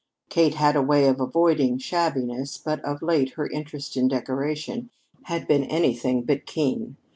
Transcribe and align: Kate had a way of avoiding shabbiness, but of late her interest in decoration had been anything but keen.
Kate 0.29 0.55
had 0.55 0.75
a 0.75 0.81
way 0.81 1.07
of 1.07 1.19
avoiding 1.21 1.77
shabbiness, 1.77 2.57
but 2.57 2.83
of 2.83 3.03
late 3.03 3.33
her 3.33 3.47
interest 3.47 3.95
in 3.95 4.07
decoration 4.07 4.89
had 5.25 5.47
been 5.47 5.63
anything 5.65 6.23
but 6.23 6.47
keen. 6.47 6.97